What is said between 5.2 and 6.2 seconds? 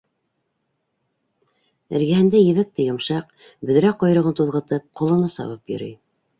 сабып йөрөй.